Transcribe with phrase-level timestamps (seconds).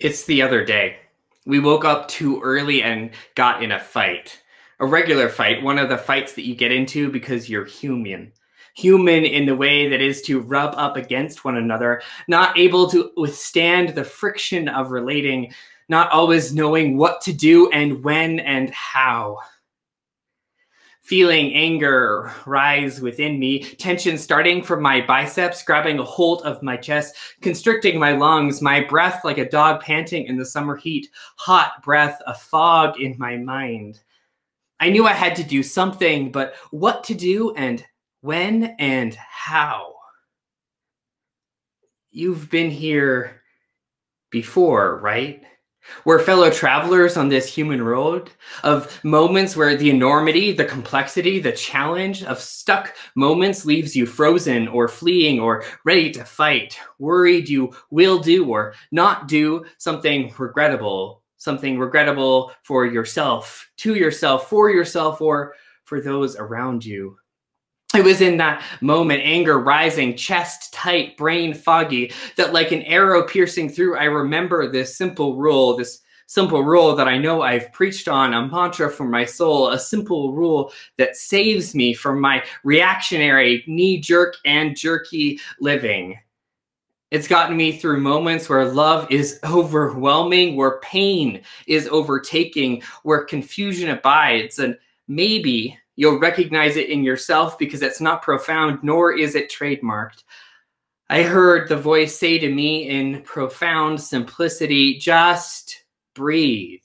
[0.00, 0.96] It's the other day.
[1.44, 4.40] We woke up too early and got in a fight.
[4.78, 8.32] A regular fight, one of the fights that you get into because you're human.
[8.76, 13.10] Human in the way that is to rub up against one another, not able to
[13.18, 15.52] withstand the friction of relating,
[15.90, 19.36] not always knowing what to do and when and how
[21.10, 26.76] feeling anger rise within me, tension starting from my biceps, grabbing a hold of my
[26.76, 31.82] chest, constricting my lungs, my breath like a dog panting in the summer heat, hot
[31.82, 33.98] breath, a fog in my mind.
[34.78, 37.84] I knew I had to do something, but what to do and
[38.20, 39.96] when and how?
[42.12, 43.42] You've been here
[44.30, 45.42] before, right?
[46.04, 48.30] We're fellow travelers on this human road
[48.62, 54.68] of moments where the enormity, the complexity, the challenge of stuck moments leaves you frozen
[54.68, 61.22] or fleeing or ready to fight, worried you will do or not do something regrettable,
[61.36, 65.54] something regrettable for yourself, to yourself, for yourself, or
[65.84, 67.16] for those around you.
[67.94, 73.26] It was in that moment, anger rising, chest tight, brain foggy, that like an arrow
[73.26, 78.06] piercing through, I remember this simple rule, this simple rule that I know I've preached
[78.06, 83.64] on, a mantra for my soul, a simple rule that saves me from my reactionary,
[83.66, 86.16] knee jerk, and jerky living.
[87.10, 93.90] It's gotten me through moments where love is overwhelming, where pain is overtaking, where confusion
[93.90, 99.50] abides, and maybe You'll recognize it in yourself because it's not profound, nor is it
[99.50, 100.24] trademarked.
[101.10, 105.84] I heard the voice say to me in profound simplicity, just
[106.14, 106.80] breathe.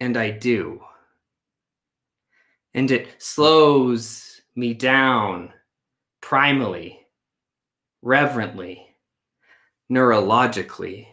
[0.00, 0.80] And I do.
[2.72, 5.52] And it slows me down
[6.22, 6.96] primally,
[8.00, 8.86] reverently,
[9.92, 11.08] neurologically.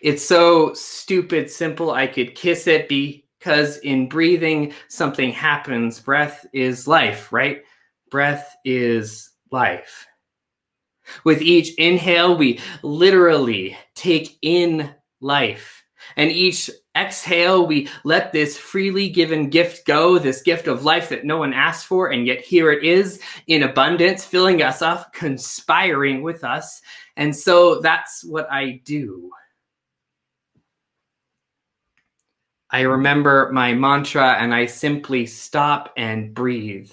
[0.00, 5.98] It's so stupid simple I could kiss it, be because in breathing, something happens.
[5.98, 7.64] Breath is life, right?
[8.08, 10.06] Breath is life.
[11.24, 15.82] With each inhale, we literally take in life.
[16.16, 21.24] And each exhale, we let this freely given gift go, this gift of life that
[21.24, 22.10] no one asked for.
[22.10, 26.80] And yet here it is in abundance, filling us up, conspiring with us.
[27.16, 29.32] And so that's what I do.
[32.74, 36.90] I remember my mantra and I simply stop and breathe,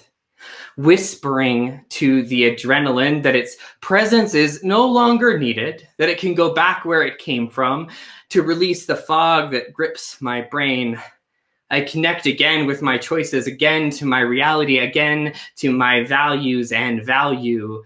[0.76, 6.52] whispering to the adrenaline that its presence is no longer needed, that it can go
[6.52, 7.88] back where it came from
[8.28, 11.00] to release the fog that grips my brain.
[11.70, 17.02] I connect again with my choices, again to my reality, again to my values and
[17.02, 17.82] value.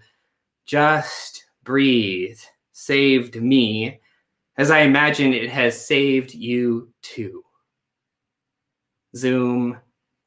[0.65, 2.39] Just breathe
[2.73, 4.01] saved me,
[4.57, 7.44] as I imagine it has saved you too
[9.15, 9.77] zoom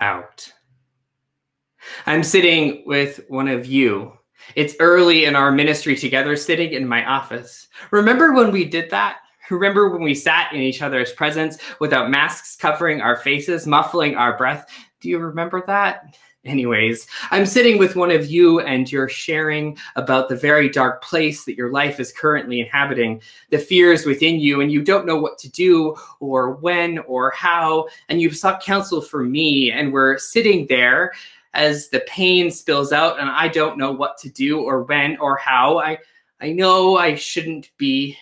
[0.00, 0.53] out.
[2.06, 4.12] I'm sitting with one of you.
[4.54, 7.69] It's early in our ministry together, sitting in my office.
[7.91, 9.19] Remember when we did that?
[9.50, 14.37] Remember when we sat in each other's presence without masks covering our faces, muffling our
[14.37, 14.66] breath?
[15.00, 16.16] Do you remember that?
[16.44, 21.44] Anyways, I'm sitting with one of you and you're sharing about the very dark place
[21.44, 25.37] that your life is currently inhabiting, the fears within you, and you don't know what
[25.38, 27.88] to do or when or how.
[28.09, 31.12] And you've sought counsel from me, and we're sitting there
[31.54, 35.37] as the pain spills out, and I don't know what to do or when or
[35.37, 35.78] how.
[35.78, 35.98] I,
[36.41, 38.16] I know I shouldn't be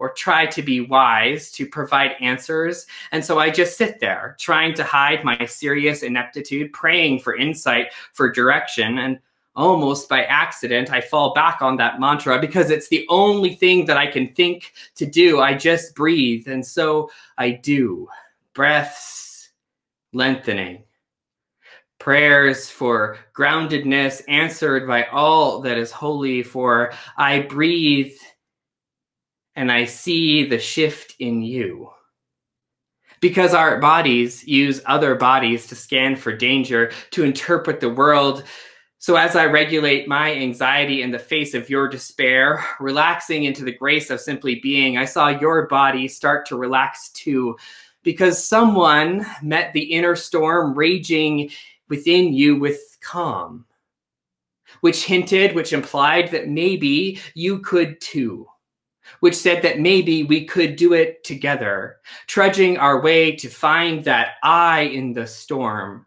[0.00, 2.86] or try to be wise to provide answers.
[3.12, 7.92] And so I just sit there trying to hide my serious ineptitude, praying for insight,
[8.14, 8.98] for direction.
[8.98, 9.20] And
[9.54, 13.98] almost by accident, I fall back on that mantra because it's the only thing that
[13.98, 15.40] I can think to do.
[15.40, 16.48] I just breathe.
[16.48, 18.08] And so I do.
[18.54, 19.50] Breaths
[20.14, 20.84] lengthening.
[21.98, 28.16] Prayers for groundedness answered by all that is holy, for I breathe
[29.56, 31.90] and I see the shift in you.
[33.20, 38.44] Because our bodies use other bodies to scan for danger, to interpret the world.
[38.98, 43.74] So, as I regulate my anxiety in the face of your despair, relaxing into the
[43.74, 47.56] grace of simply being, I saw your body start to relax too.
[48.02, 51.50] Because someone met the inner storm raging
[51.90, 53.66] within you with calm,
[54.80, 58.46] which hinted, which implied that maybe you could too
[59.18, 61.96] which said that maybe we could do it together,
[62.28, 66.06] trudging our way to find that eye in the storm,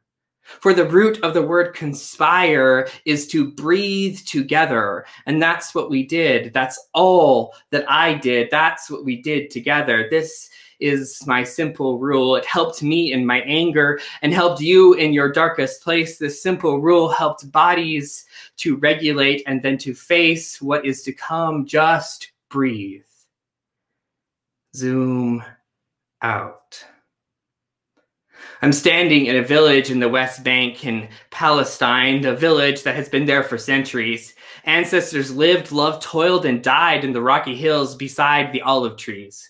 [0.59, 5.05] For the root of the word conspire is to breathe together.
[5.25, 6.53] And that's what we did.
[6.53, 8.50] That's all that I did.
[8.51, 10.07] That's what we did together.
[10.09, 12.35] This is my simple rule.
[12.35, 16.17] It helped me in my anger and helped you in your darkest place.
[16.17, 18.25] This simple rule helped bodies
[18.57, 21.65] to regulate and then to face what is to come.
[21.65, 23.01] Just breathe.
[24.75, 25.44] Zoom
[26.21, 26.85] out.
[28.61, 33.09] I'm standing in a village in the West Bank in Palestine, a village that has
[33.09, 34.35] been there for centuries.
[34.65, 39.50] Ancestors lived, loved, toiled, and died in the rocky hills beside the olive trees.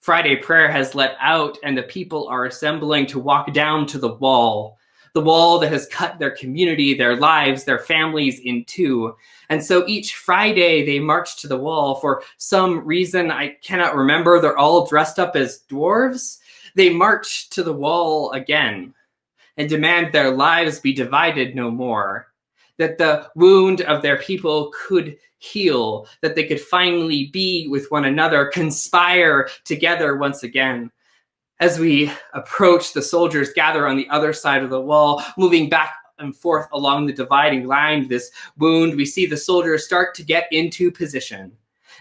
[0.00, 4.14] Friday prayer has let out, and the people are assembling to walk down to the
[4.14, 4.77] wall,
[5.14, 9.16] the wall that has cut their community, their lives, their families in two.
[9.48, 11.96] And so each Friday they march to the wall.
[11.96, 16.38] For some reason I cannot remember, they're all dressed up as dwarves
[16.78, 18.94] they march to the wall again
[19.56, 22.28] and demand their lives be divided no more,
[22.76, 28.04] that the wound of their people could heal, that they could finally be with one
[28.04, 30.90] another, conspire together once again.
[31.60, 35.94] As we approach, the soldiers gather on the other side of the wall, moving back
[36.20, 38.06] and forth along the dividing line.
[38.06, 41.52] This wound, we see the soldiers start to get into position.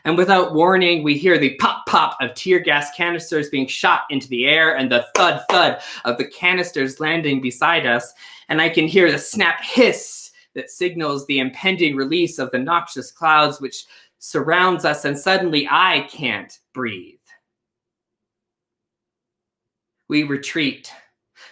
[0.06, 4.28] And without warning, we hear the pop pop of tear gas canisters being shot into
[4.30, 8.14] the air and the thud thud of the canisters landing beside us.
[8.50, 13.12] And I can hear the snap hiss that signals the impending release of the noxious
[13.12, 13.86] clouds which
[14.20, 15.04] surrounds us.
[15.04, 17.16] And suddenly I can't breathe.
[20.08, 20.92] We retreat.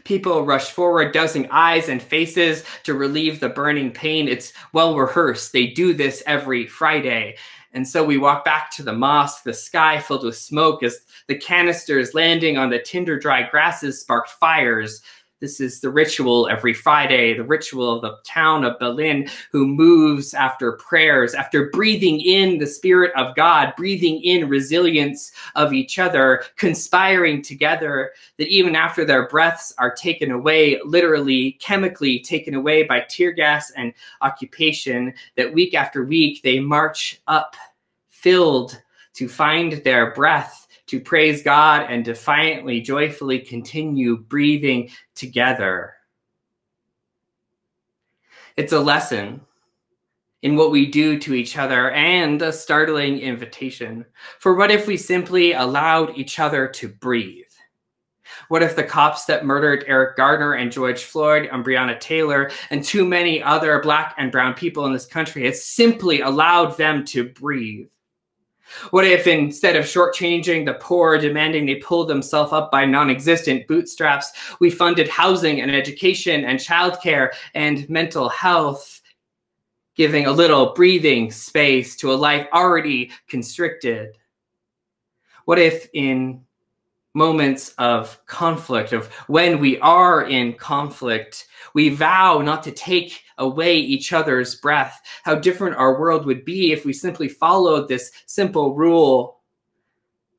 [0.03, 4.27] People rush forward, dousing eyes and faces to relieve the burning pain.
[4.27, 5.51] It's well rehearsed.
[5.53, 7.37] They do this every Friday.
[7.73, 11.35] And so we walk back to the mosque, the sky filled with smoke as the
[11.35, 15.01] canisters landing on the tinder dry grasses sparked fires.
[15.41, 20.33] This is the ritual every Friday, the ritual of the town of Bil'in who moves
[20.33, 26.43] after prayers, after breathing in the Spirit of God, breathing in resilience of each other,
[26.55, 33.01] conspiring together, that even after their breaths are taken away, literally, chemically taken away by
[33.01, 37.57] tear gas and occupation, that week after week they march up
[38.09, 38.81] filled
[39.15, 45.93] to find their breath, to praise God, and defiantly, joyfully continue breathing together.
[48.55, 49.41] It's a lesson
[50.41, 54.05] in what we do to each other and a startling invitation.
[54.39, 57.45] For what if we simply allowed each other to breathe?
[58.49, 62.83] What if the cops that murdered Eric Garner and George Floyd and Breonna Taylor and
[62.83, 67.29] too many other black and brown people in this country had simply allowed them to
[67.29, 67.87] breathe?
[68.91, 73.67] What if instead of shortchanging the poor, demanding they pull themselves up by non existent
[73.67, 79.01] bootstraps, we funded housing and education and childcare and mental health,
[79.95, 84.17] giving a little breathing space to a life already constricted?
[85.45, 86.44] What if in
[87.15, 93.77] moments of conflict, of when we are in conflict, we vow not to take away
[93.77, 95.01] each other's breath.
[95.23, 99.39] How different our world would be if we simply followed this simple rule,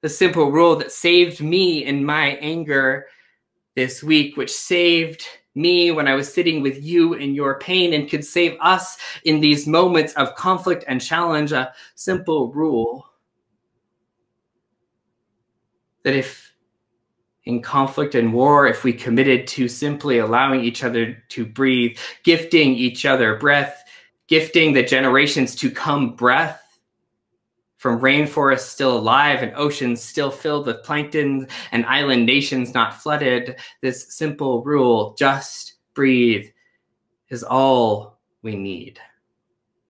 [0.03, 3.07] the simple rule that saved me in my anger
[3.75, 8.09] this week, which saved me when I was sitting with you in your pain and
[8.09, 11.53] could save us in these moments of conflict and challenge.
[11.53, 13.07] A simple rule
[16.05, 16.46] that if
[17.47, 22.75] in conflict and war if we committed to simply allowing each other to breathe, gifting
[22.75, 23.85] each other breath,
[24.27, 26.63] gifting the generations to come breath
[27.79, 33.57] from rainforests still alive and oceans still filled with plankton and island nations not flooded,
[33.81, 36.49] this simple rule, just breathe,
[37.29, 38.99] is all we need.